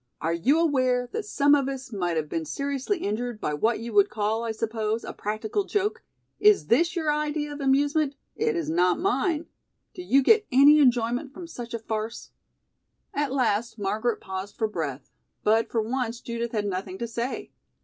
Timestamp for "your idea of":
6.95-7.61